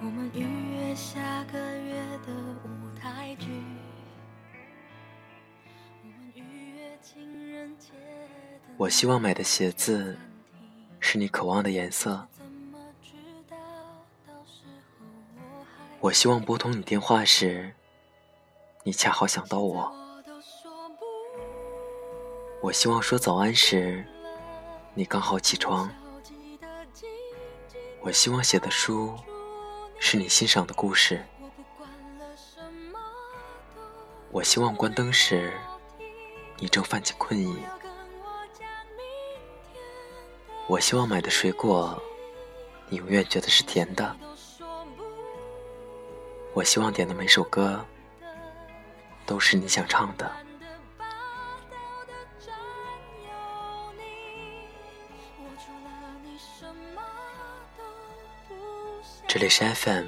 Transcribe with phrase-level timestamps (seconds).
[0.00, 0.40] 我们预
[0.74, 1.94] 约下个月
[2.26, 2.32] 的
[2.64, 3.46] 舞台剧。
[6.02, 10.16] 我们预约情人节的我希望买的鞋子
[11.00, 12.26] 是你渴望的颜色。
[16.00, 17.72] 我希望拨通你电话时，
[18.82, 19.90] 你恰好想到我。
[22.60, 24.04] 我希望说早安时，
[24.92, 25.90] 你刚好起床。
[28.02, 29.16] 我希望写的书
[30.06, 31.24] 是你欣赏的故事。
[34.30, 35.50] 我希望关灯时，
[36.58, 37.56] 你正泛起困意。
[40.66, 41.98] 我希望买的水果，
[42.90, 44.14] 你永远觉得是甜的。
[46.52, 47.82] 我希望点的每首歌，
[49.24, 50.30] 都是你想唱的。
[59.34, 60.04] 这里是 FM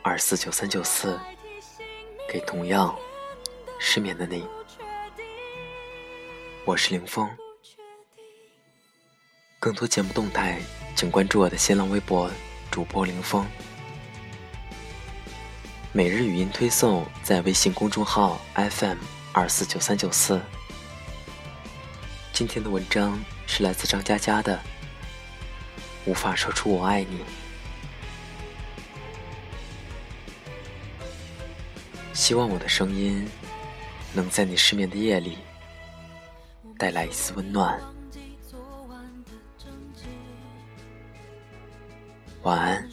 [0.00, 1.18] 二四九三九四，
[2.28, 2.96] 给同样
[3.80, 4.46] 失眠的你，
[6.64, 7.28] 我是林峰。
[9.58, 10.60] 更多节目动态，
[10.94, 12.30] 请关注我的新浪微博
[12.70, 13.44] 主播林峰。
[15.90, 18.98] 每日语音推送在微信公众号 FM
[19.32, 20.40] 二四九三九四。
[22.32, 24.56] 今天的文章是来自张嘉佳的
[26.04, 27.18] 《无法说出我爱你》。
[32.14, 33.28] 希望我的声音
[34.14, 35.36] 能在你失眠的夜里
[36.78, 37.78] 带来一丝温暖。
[42.44, 42.88] 晚安，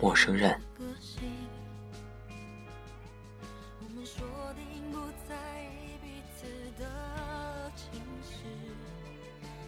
[0.00, 0.60] 陌生人。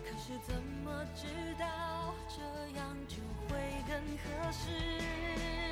[0.04, 1.26] 可是怎么知
[1.58, 2.42] 道这
[2.76, 3.16] 样就
[3.48, 3.56] 会
[3.86, 5.71] 更合适？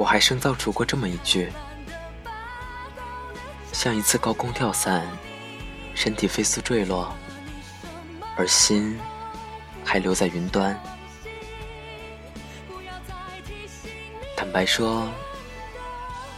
[0.00, 1.52] 我还生造出过这么一句：
[3.70, 5.06] 像一次高空跳伞，
[5.94, 7.14] 身体飞速坠落，
[8.34, 8.98] 而心
[9.84, 10.74] 还留在云端。
[14.34, 15.06] 坦白说，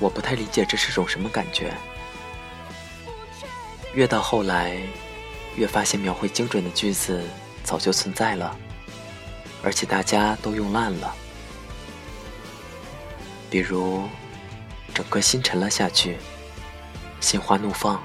[0.01, 1.73] 我不太理解这是种什么感觉。
[3.95, 4.77] 越到后来，
[5.55, 7.23] 越发现描绘精准的句子
[7.63, 8.57] 早就存在了，
[9.63, 11.15] 而且大家都用烂了。
[13.53, 14.09] 比如，
[14.95, 16.17] 整颗心沉了下去，
[17.21, 18.03] 心花怒放，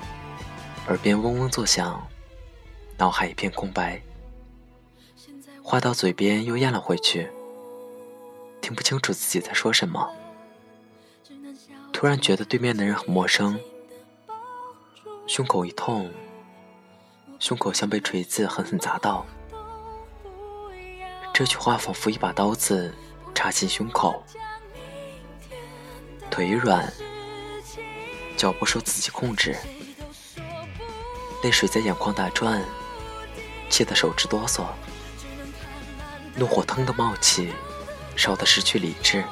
[0.87, 2.05] 耳边嗡嗡作响，
[2.97, 4.01] 脑海一片空白，
[5.63, 7.31] 话到嘴边又咽了回去，
[8.59, 10.13] 听不清楚自己在说什么。
[11.93, 13.57] 突然觉得对面的人很陌生，
[15.27, 16.11] 胸口一痛，
[17.39, 19.25] 胸口像被锤子狠狠砸到。
[21.33, 22.93] 这句话仿佛一把刀子
[23.33, 24.21] 插进胸口，
[26.37, 26.93] 腿软，
[28.37, 29.57] 脚不受自己控制，
[31.41, 32.63] 泪水在眼眶打转，
[33.71, 34.67] 气得手指哆嗦，
[36.35, 37.51] 怒火腾的冒起，
[38.15, 39.23] 烧得失去理智，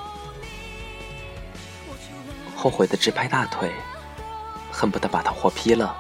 [2.56, 3.71] 后悔的直拍大腿，
[4.71, 5.95] 恨不得把他活劈了。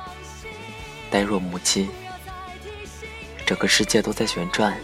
[1.11, 1.87] 呆若木鸡，
[3.45, 4.75] 整个世界都在旋转，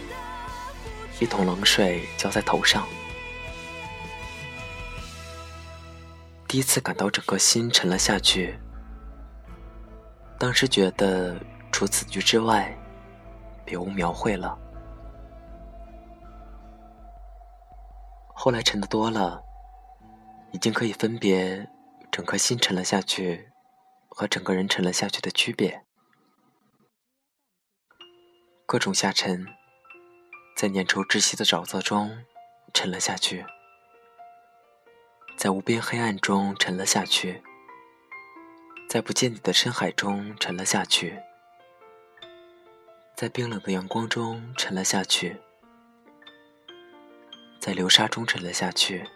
[1.18, 2.86] 一桶冷水浇在头上。
[6.52, 8.60] 第一次感到整个心沉了下去，
[10.38, 11.40] 当时觉得
[11.72, 12.78] 除此句之外，
[13.64, 14.58] 别无描绘了。
[18.34, 19.42] 后来沉的多了，
[20.52, 21.66] 已经可以分别
[22.10, 23.50] 整颗心沉了下去
[24.10, 25.86] 和整个人沉了下去的区别。
[28.66, 29.46] 各种下沉，
[30.54, 32.26] 在粘稠窒息的沼泽中
[32.74, 33.42] 沉了下去，
[35.36, 37.42] 在无边黑暗中沉了下去，
[38.88, 41.20] 在不见底的深海中沉了下去，
[43.16, 45.40] 在冰冷的阳光中沉了下去，
[47.58, 49.08] 在流沙中沉了下去，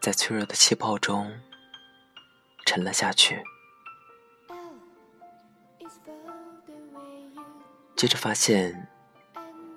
[0.00, 1.40] 在脆弱的气泡中
[2.66, 3.40] 沉了下去。
[7.94, 8.88] 接着发现，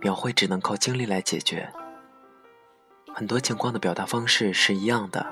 [0.02, 1.72] 描绘只能靠经历来解决。
[3.18, 5.26] 很多情况的表达方式是一样的，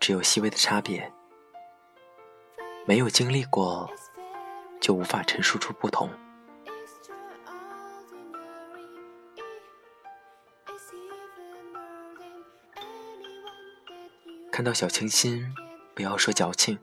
[0.00, 1.12] 只有细微的差别。
[2.86, 3.88] 没有经历过，
[4.80, 6.10] 就无法陈述出不同。
[14.50, 15.54] 看到小清新，
[15.94, 16.76] 不要说矫情；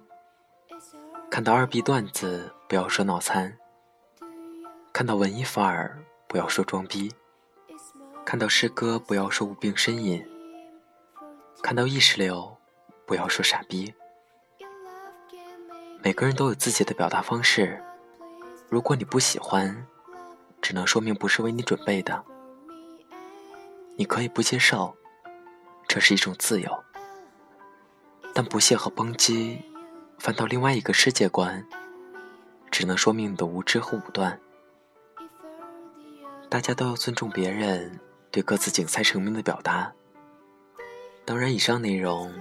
[1.29, 3.51] 看到二逼段子，不要说脑残；
[4.93, 7.09] 看到文艺范儿，不要说装逼；
[8.25, 10.19] 看到诗歌，不要说无病呻吟；
[11.61, 12.57] 看到意识流，
[13.05, 13.93] 不要说傻逼。
[16.01, 17.81] 每个人都有自己的表达方式，
[18.67, 19.85] 如果你不喜欢，
[20.59, 22.25] 只能说明不是为你准备的。
[23.95, 24.97] 你可以不接受，
[25.87, 26.83] 这是一种自由。
[28.33, 29.61] 但不屑和抨击，
[30.17, 31.63] 翻到另外一个世界观，
[32.71, 34.39] 只能说明你的无知和武断。
[36.49, 37.99] 大家都要尊重别人
[38.35, 39.93] 对各自竞赛成名的表达。
[41.23, 42.33] 当然，以上内容，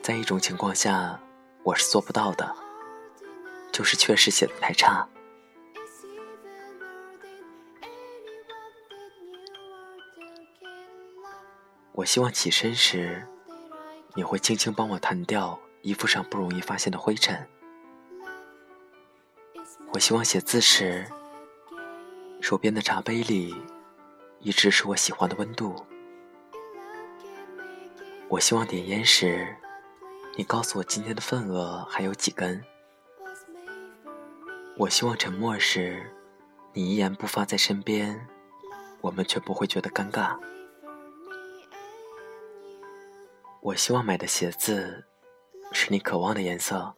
[0.00, 1.20] 在一种情况下
[1.62, 2.56] 我是做不到的，
[3.70, 5.06] 就是确实写的太差。
[11.92, 13.22] 我希望起身时。
[14.14, 17.46] 你会轻轻帮我弹掉衣服上不容易发现的灰尘。
[19.92, 21.04] 我希望写字时，
[22.40, 23.54] 手边的茶杯里
[24.46, 25.74] 一直是我喜欢的温度。
[28.28, 29.56] 我希望点烟时，
[30.36, 32.62] 你告诉我今天的份额还有几根。
[34.76, 36.12] 我希望沉默时，
[36.72, 38.24] 你一言不发在身边，
[39.00, 40.38] 我们却不会觉得尴尬。
[43.62, 45.06] 我希望买的鞋子
[45.72, 46.94] 是你渴望的颜色。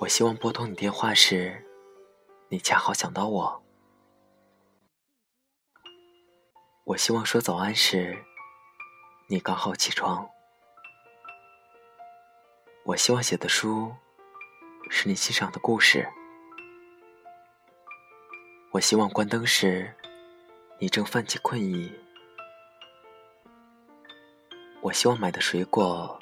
[0.00, 1.64] 我希望拨通你电话时，
[2.48, 3.61] 你恰好想到我。
[6.84, 8.24] 我希望说早安时，
[9.28, 10.28] 你刚好起床。
[12.82, 13.94] 我希望写的书
[14.90, 16.08] 是你欣赏的故事。
[18.72, 19.94] 我希望关灯时，
[20.80, 21.92] 你正泛起困意。
[24.80, 26.18] 我希望买的水果，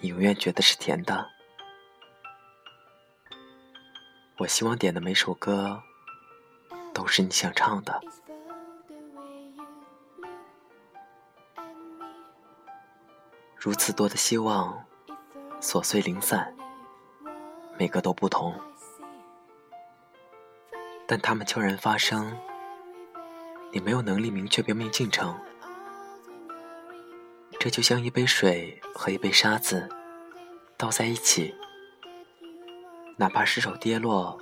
[0.00, 1.28] 你永远觉得是甜的。
[4.38, 5.82] 我希望点的每首歌，
[6.94, 8.00] 都是你想唱的。
[13.64, 14.84] 如此多的希望，
[15.60, 16.52] 琐碎零散，
[17.78, 18.52] 每个都不同，
[21.06, 22.36] 但它们悄然发生，
[23.70, 25.38] 你没有能力明确标明进程。
[27.60, 29.88] 这就像一杯水和一杯沙子
[30.76, 31.54] 倒在一起，
[33.16, 34.36] 哪怕失手跌落，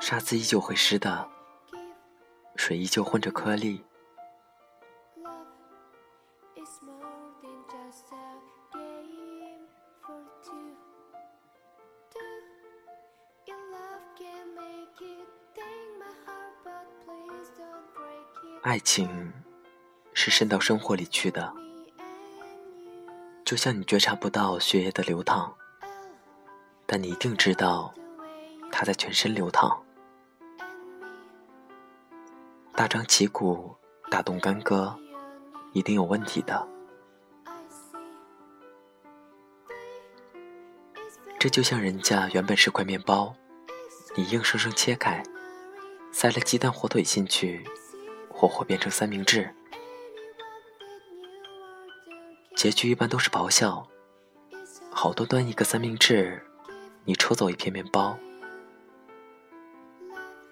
[0.00, 1.28] 沙子依旧会湿的，
[2.56, 3.84] 水依旧混着颗粒。
[18.62, 19.32] 爱情。
[20.14, 21.54] 是渗到生活里去的，
[23.46, 25.54] 就像你觉察不到血液的流淌，
[26.84, 27.94] 但你一定知道
[28.70, 29.82] 它在全身流淌。
[32.74, 33.74] 大张旗鼓，
[34.10, 34.94] 大动干戈，
[35.72, 36.68] 一定有问题的。
[41.38, 43.34] 这就像人家原本是块面包，
[44.14, 45.22] 你硬生生切开，
[46.12, 47.66] 塞了鸡蛋、火腿进去，
[48.42, 49.54] 活活变成三明治。
[52.56, 53.86] 结局一般都是咆哮，
[54.90, 56.44] 好多端一个三明治，
[57.04, 58.18] 你抽走一片面包，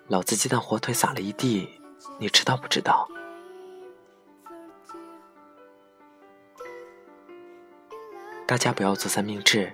[0.07, 1.69] 老子鸡蛋火腿撒了一地，
[2.21, 3.09] 你知道不知道？
[8.47, 9.73] 大家不要做三明治，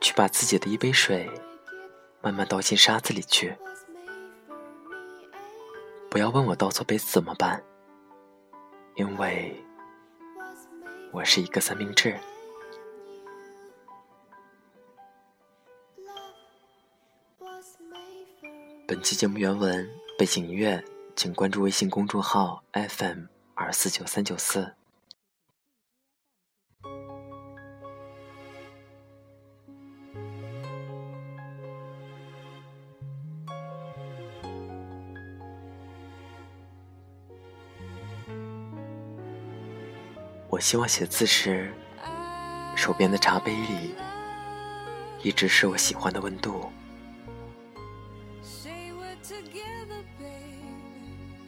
[0.00, 1.30] 去把自己的一杯水
[2.20, 3.56] 慢慢倒进沙子里去，
[6.10, 7.62] 不要问我倒错杯子怎么办，
[8.96, 9.64] 因为。
[11.12, 12.18] 我是一个三明治。
[18.86, 19.88] 本期节目原文、
[20.18, 24.79] 背景音乐，请关注微信公众号 FM 二四九三九四。
[40.60, 41.72] 我希望写字时，
[42.76, 43.94] 手边的茶杯里
[45.22, 46.70] 一直是我喜欢的温度。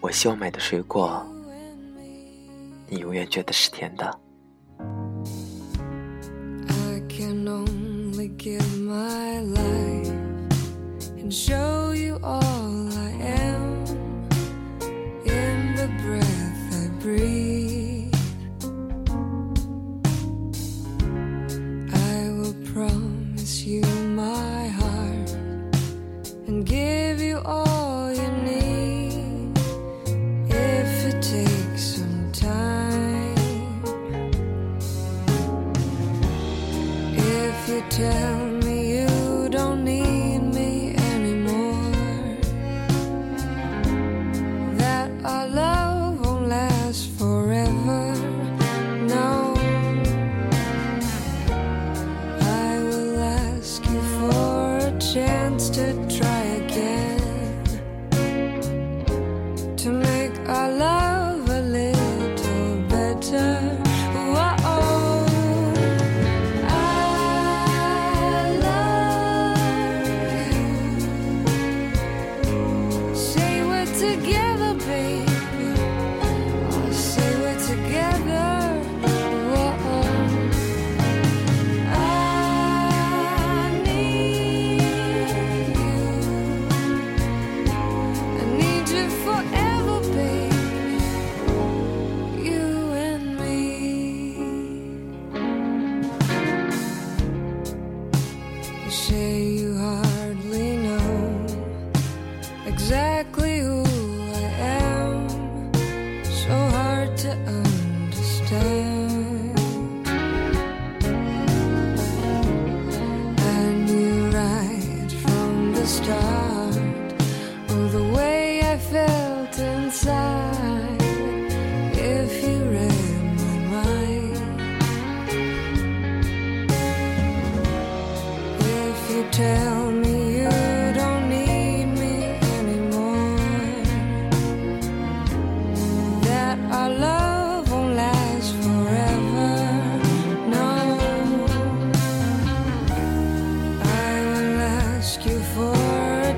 [0.01, 1.23] 我希望买的水果
[2.89, 4.19] 你永远觉得是甜的。
[4.79, 10.11] I can only give my life
[11.19, 11.72] and show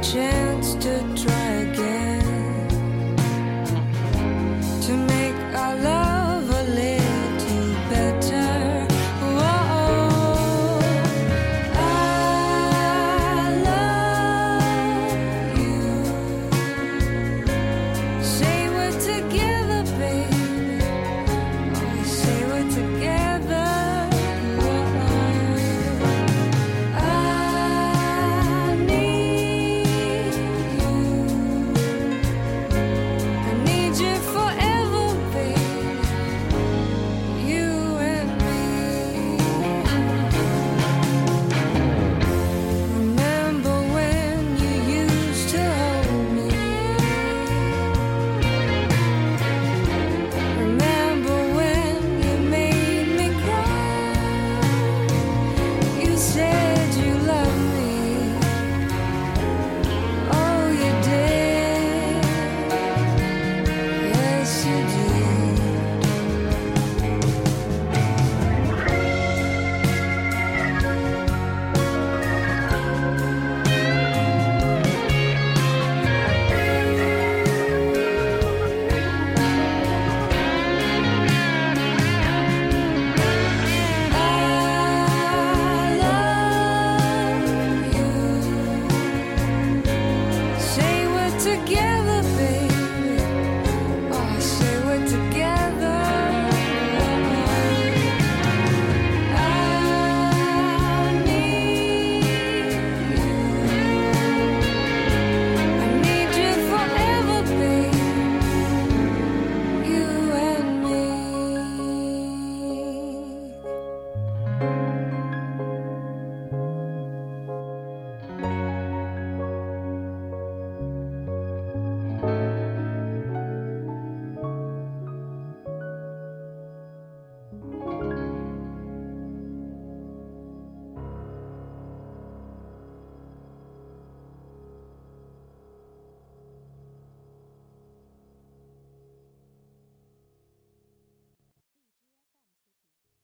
[0.05, 0.54] 却